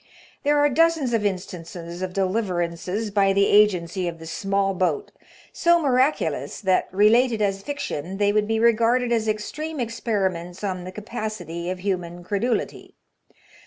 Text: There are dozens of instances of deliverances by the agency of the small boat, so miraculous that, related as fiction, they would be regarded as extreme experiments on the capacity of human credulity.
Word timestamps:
There 0.41 0.57
are 0.57 0.67
dozens 0.67 1.13
of 1.13 1.23
instances 1.27 2.01
of 2.01 2.11
deliverances 2.11 3.11
by 3.11 3.33
the 3.33 3.45
agency 3.45 4.07
of 4.07 4.17
the 4.17 4.25
small 4.25 4.73
boat, 4.73 5.11
so 5.53 5.79
miraculous 5.79 6.59
that, 6.61 6.87
related 6.91 7.39
as 7.39 7.61
fiction, 7.61 8.17
they 8.17 8.33
would 8.33 8.47
be 8.47 8.59
regarded 8.59 9.11
as 9.11 9.27
extreme 9.27 9.79
experiments 9.79 10.63
on 10.63 10.85
the 10.85 10.91
capacity 10.91 11.69
of 11.69 11.77
human 11.81 12.23
credulity. 12.23 12.95